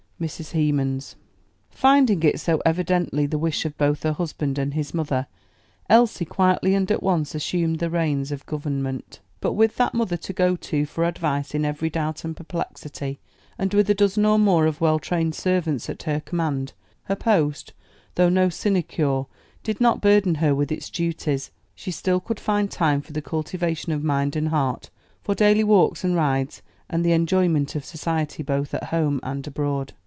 [0.21, 0.51] MRS.
[0.51, 1.15] HEMANS.
[1.71, 5.25] Finding it so evidently the wish of both her husband and his mother,
[5.89, 9.19] Elsie quietly and at once assumed the reins of government.
[9.39, 13.19] But with that mother to go to for advice in every doubt and perplexity,
[13.57, 16.73] and with a dozen or more of well trained servants at her command,
[17.05, 17.73] her post,
[18.13, 19.23] though no sinecure,
[19.63, 23.91] did not burden her with its duties; she still could find time for the cultivation
[23.91, 24.91] of mind and heart,
[25.23, 26.61] for daily walks and rides,
[26.91, 29.93] and the enjoyment of society both at home and abroad.